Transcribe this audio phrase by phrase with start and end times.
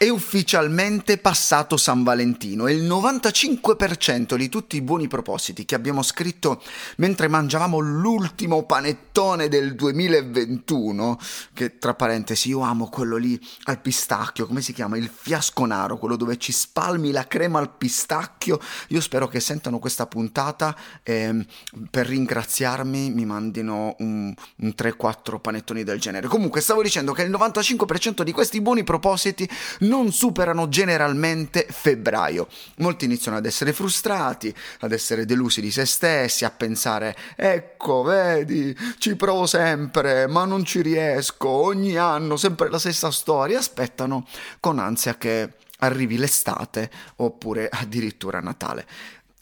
[0.00, 6.02] È ufficialmente passato San Valentino e il 95% di tutti i buoni propositi che abbiamo
[6.02, 6.62] scritto
[6.98, 11.18] mentre mangiavamo l'ultimo panettone del 2021,
[11.52, 14.96] che tra parentesi io amo quello lì al pistacchio, come si chiama?
[14.96, 18.60] Il fiasconaro, quello dove ci spalmi la crema al pistacchio.
[18.90, 21.44] Io spero che sentano questa puntata e
[21.90, 26.28] per ringraziarmi mi mandino un, un 3-4 panettoni del genere.
[26.28, 29.50] Comunque stavo dicendo che il 95% di questi buoni propositi
[29.88, 32.46] non superano generalmente febbraio.
[32.76, 38.76] Molti iniziano ad essere frustrati, ad essere delusi di se stessi, a pensare ecco, vedi,
[38.98, 44.26] ci provo sempre, ma non ci riesco, ogni anno sempre la stessa storia, aspettano
[44.60, 48.86] con ansia che arrivi l'estate oppure addirittura Natale.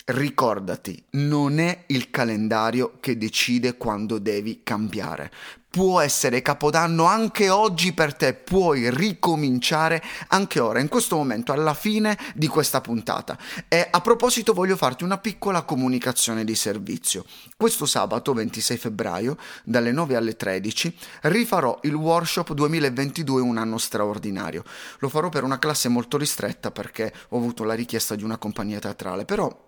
[0.08, 5.32] Ricordati, non è il calendario che decide quando devi cambiare
[5.76, 11.74] può essere capodanno anche oggi per te, puoi ricominciare anche ora, in questo momento, alla
[11.74, 13.36] fine di questa puntata.
[13.68, 17.26] E a proposito voglio farti una piccola comunicazione di servizio.
[17.58, 24.64] Questo sabato 26 febbraio, dalle 9 alle 13, rifarò il workshop 2022 un anno straordinario.
[25.00, 28.78] Lo farò per una classe molto ristretta perché ho avuto la richiesta di una compagnia
[28.78, 29.65] teatrale, però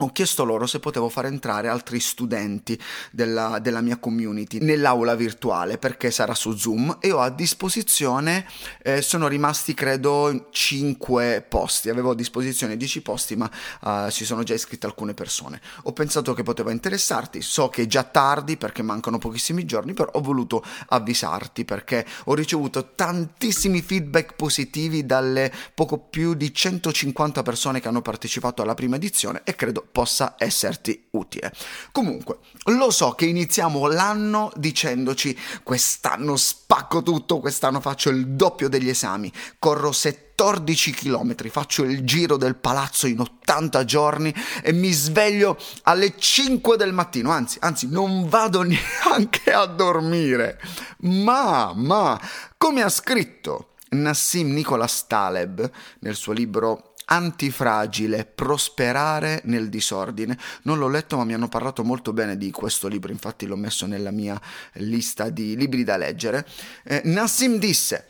[0.00, 2.78] ho chiesto loro se potevo far entrare altri studenti
[3.10, 8.46] della, della, mia community nell'aula virtuale perché sarà su Zoom e ho a disposizione,
[8.82, 13.50] eh, sono rimasti credo 5 posti, avevo a disposizione 10 posti ma
[13.82, 15.60] uh, si sono già iscritte alcune persone.
[15.84, 20.10] Ho pensato che poteva interessarti, so che è già tardi perché mancano pochissimi giorni, però
[20.12, 27.80] ho voluto avvisarti perché ho ricevuto tantissimi feedback positivi dalle poco più di 150 persone
[27.80, 31.52] che hanno partecipato alla prima edizione e credo possa esserti utile.
[31.92, 38.88] Comunque, lo so che iniziamo l'anno dicendoci quest'anno spacco tutto, quest'anno faccio il doppio degli
[38.88, 39.92] esami, corro
[40.36, 46.76] 14 km, faccio il giro del palazzo in 80 giorni e mi sveglio alle 5
[46.76, 50.60] del mattino, anzi, anzi non vado neanche a dormire.
[50.98, 52.20] Ma, ma,
[52.58, 55.70] come ha scritto Nassim Nicholas Taleb
[56.00, 60.38] nel suo libro antifragile, prosperare nel disordine.
[60.62, 63.86] Non l'ho letto ma mi hanno parlato molto bene di questo libro, infatti l'ho messo
[63.86, 64.40] nella mia
[64.74, 66.46] lista di libri da leggere.
[66.84, 68.08] Eh, Nassim disse,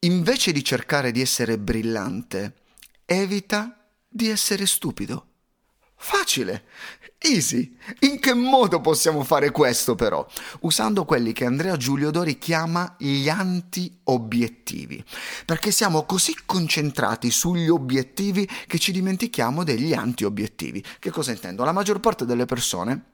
[0.00, 2.54] invece di cercare di essere brillante,
[3.04, 3.76] evita
[4.08, 5.26] di essere stupido.
[6.04, 6.64] Facile,
[7.18, 7.76] easy.
[8.00, 10.26] In che modo possiamo fare questo però?
[10.62, 15.02] Usando quelli che Andrea Giulio Dori chiama gli anti-obiettivi.
[15.44, 20.84] Perché siamo così concentrati sugli obiettivi che ci dimentichiamo degli anti-obiettivi.
[20.98, 21.62] Che cosa intendo?
[21.62, 23.11] La maggior parte delle persone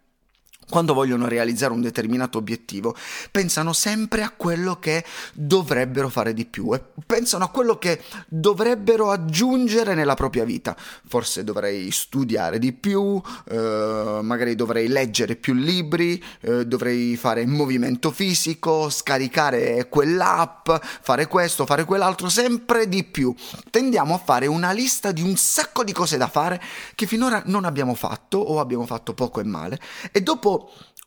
[0.69, 2.95] quando vogliono realizzare un determinato obiettivo,
[3.31, 9.11] pensano sempre a quello che dovrebbero fare di più e pensano a quello che dovrebbero
[9.11, 10.77] aggiungere nella propria vita.
[11.07, 13.21] Forse dovrei studiare di più,
[13.51, 21.67] eh, magari dovrei leggere più libri, eh, dovrei fare movimento fisico, scaricare quell'app, fare questo,
[21.67, 23.35] fare quell'altro, sempre di più.
[23.71, 26.61] Tendiamo a fare una lista di un sacco di cose da fare
[26.95, 29.79] che finora non abbiamo fatto o abbiamo fatto poco e male
[30.13, 30.58] e dopo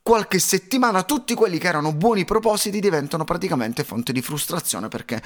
[0.04, 5.22] qualche settimana tutti quelli che erano buoni propositi diventano praticamente fonte di frustrazione perché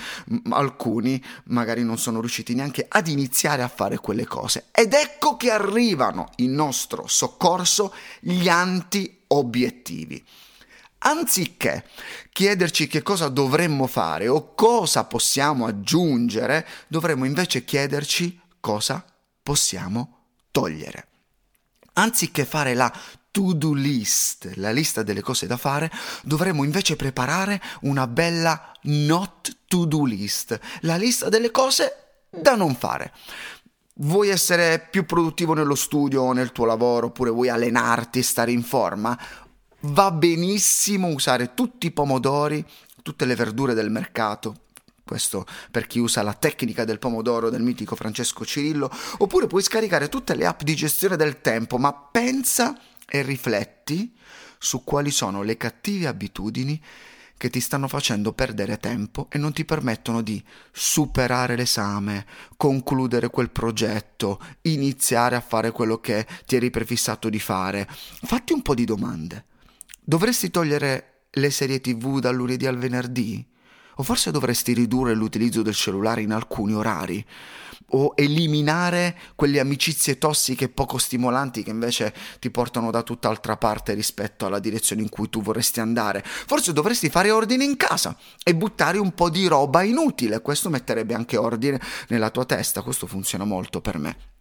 [0.50, 4.66] alcuni magari non sono riusciti neanche ad iniziare a fare quelle cose.
[4.72, 10.24] Ed ecco che arrivano in nostro soccorso gli anti-obiettivi.
[11.00, 11.86] Anziché
[12.32, 19.06] chiederci che cosa dovremmo fare o cosa possiamo aggiungere, dovremmo invece chiederci cosa
[19.42, 20.18] possiamo
[20.52, 21.08] togliere.
[21.94, 22.92] Anziché fare la
[23.36, 25.92] to-do list, la lista delle cose da fare,
[26.24, 33.12] dovremmo invece preparare una bella not to-do list, la lista delle cose da non fare.
[33.96, 38.54] Vuoi essere più produttivo nello studio o nel tuo lavoro, oppure vuoi allenarti e stare
[38.54, 39.20] in forma?
[39.82, 42.66] Va benissimo usare tutti i pomodori,
[43.04, 44.62] tutte le verdure del mercato,
[45.04, 50.08] questo per chi usa la tecnica del pomodoro del mitico Francesco Cirillo, oppure puoi scaricare
[50.08, 54.14] tutte le app di gestione del tempo, ma pensa e rifletti
[54.58, 56.82] su quali sono le cattive abitudini
[57.38, 60.42] che ti stanno facendo perdere tempo e non ti permettono di
[60.72, 62.26] superare l'esame,
[62.56, 67.88] concludere quel progetto, iniziare a fare quello che ti eri prefissato di fare.
[67.90, 69.46] Fatti un po' di domande.
[70.02, 73.46] Dovresti togliere le serie tv dal lunedì al venerdì?
[73.98, 77.26] O forse dovresti ridurre l'utilizzo del cellulare in alcuni orari?
[77.90, 83.94] O eliminare quelle amicizie tossiche e poco stimolanti che invece ti portano da tutt'altra parte
[83.94, 86.24] rispetto alla direzione in cui tu vorresti andare?
[86.26, 90.42] Forse dovresti fare ordine in casa e buttare un po' di roba inutile.
[90.42, 92.82] Questo metterebbe anche ordine nella tua testa.
[92.82, 94.35] Questo funziona molto per me.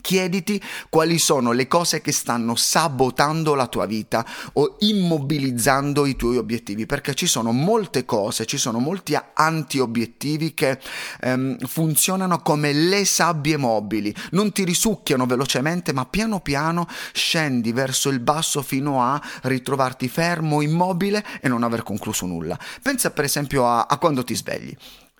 [0.00, 4.24] Chiediti quali sono le cose che stanno sabotando la tua vita
[4.54, 10.78] o immobilizzando i tuoi obiettivi, perché ci sono molte cose, ci sono molti anti-obiettivi che
[11.20, 18.08] ehm, funzionano come le sabbie mobili, non ti risucchiano velocemente, ma piano piano scendi verso
[18.08, 22.58] il basso fino a ritrovarti fermo, immobile e non aver concluso nulla.
[22.82, 24.74] Pensa per esempio a, a quando ti svegli.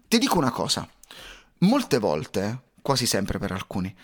[0.06, 0.88] Ti dico una cosa,
[1.58, 3.94] molte volte quasi sempre per alcuni.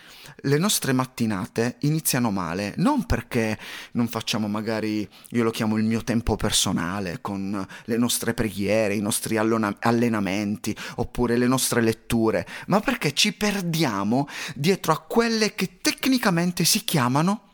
[0.43, 3.59] Le nostre mattinate iniziano male, non perché
[3.93, 9.01] non facciamo magari, io lo chiamo il mio tempo personale, con le nostre preghiere, i
[9.01, 16.65] nostri allenamenti, oppure le nostre letture, ma perché ci perdiamo dietro a quelle che tecnicamente
[16.65, 17.53] si chiamano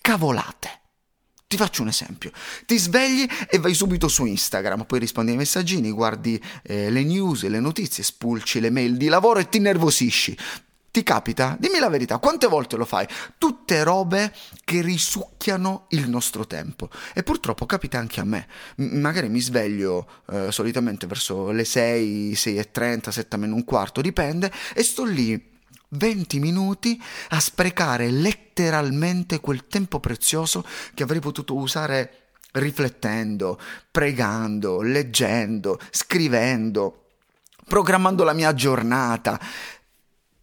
[0.00, 0.73] cavolate.
[1.54, 2.32] Ti faccio un esempio.
[2.66, 7.44] Ti svegli e vai subito su Instagram, poi rispondi ai messaggini, guardi eh, le news,
[7.44, 10.36] le notizie, spulci le mail di lavoro e ti nervosisci.
[10.90, 11.56] Ti capita?
[11.56, 13.06] Dimmi la verità, quante volte lo fai?
[13.38, 14.34] Tutte robe
[14.64, 16.90] che risucchiano il nostro tempo.
[17.14, 18.48] E purtroppo capita anche a me.
[18.78, 24.50] M- magari mi sveglio eh, solitamente verso le 6, 6.30, 7 meno un quarto, dipende,
[24.74, 25.52] e sto lì
[25.96, 27.00] 20 minuti
[27.30, 30.64] a sprecare letteralmente quel tempo prezioso
[30.94, 33.58] che avrei potuto usare riflettendo,
[33.90, 37.06] pregando, leggendo, scrivendo,
[37.66, 39.40] programmando la mia giornata.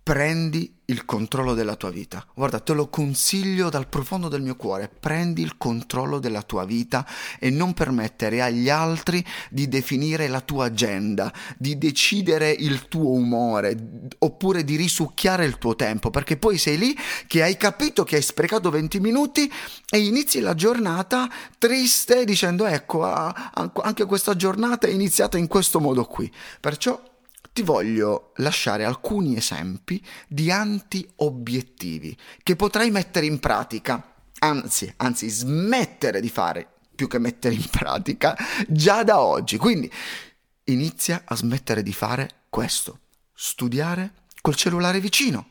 [0.03, 2.25] Prendi il controllo della tua vita.
[2.33, 4.89] Guarda, te lo consiglio dal profondo del mio cuore.
[4.89, 7.07] Prendi il controllo della tua vita
[7.39, 13.77] e non permettere agli altri di definire la tua agenda, di decidere il tuo umore,
[14.17, 16.97] oppure di risucchiare il tuo tempo, perché poi sei lì
[17.27, 19.49] che hai capito che hai sprecato 20 minuti
[19.89, 26.05] e inizi la giornata triste dicendo ecco, anche questa giornata è iniziata in questo modo
[26.05, 26.29] qui.
[26.59, 27.09] Perciò
[27.53, 36.21] ti voglio lasciare alcuni esempi di anti-obiettivi che potrai mettere in pratica, anzi, anzi smettere
[36.21, 38.37] di fare più che mettere in pratica
[38.67, 39.57] già da oggi.
[39.57, 39.91] Quindi
[40.65, 42.99] inizia a smettere di fare questo,
[43.33, 45.50] studiare col cellulare vicino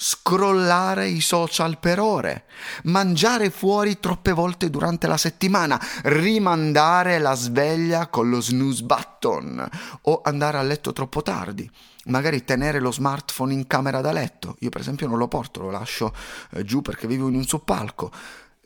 [0.00, 2.44] scrollare i social per ore,
[2.84, 9.68] mangiare fuori troppe volte durante la settimana, rimandare la sveglia con lo snooze button
[10.02, 11.68] o andare a letto troppo tardi.
[12.04, 14.54] Magari tenere lo smartphone in camera da letto.
[14.60, 16.14] Io per esempio non lo porto, lo lascio
[16.52, 18.12] eh, giù perché vivo in un soppalco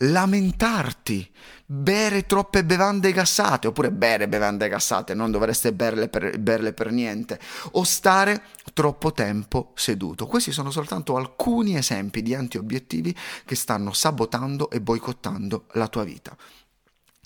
[0.02, 1.30] lamentarti,
[1.64, 7.38] bere troppe bevande gassate, oppure bere bevande gassate, non dovreste berle per, berle per niente,
[7.72, 10.26] o stare troppo tempo seduto.
[10.26, 13.14] Questi sono soltanto alcuni esempi di antiobiettivi
[13.44, 16.36] che stanno sabotando e boicottando la tua vita.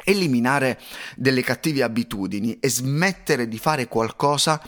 [0.05, 0.78] Eliminare
[1.17, 4.62] delle cattive abitudini e smettere di fare qualcosa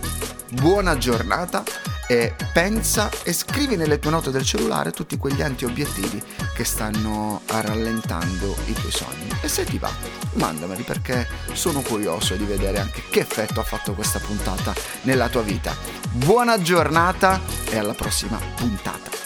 [0.51, 1.63] Buona giornata
[2.05, 6.21] e pensa e scrivi nelle tue note del cellulare tutti quegli anti-obiettivi
[6.53, 9.26] che stanno rallentando i tuoi sogni.
[9.41, 9.89] E se ti va,
[10.33, 15.41] mandameli perché sono curioso di vedere anche che effetto ha fatto questa puntata nella tua
[15.41, 15.75] vita.
[16.11, 17.39] Buona giornata
[17.69, 19.16] e alla prossima puntata.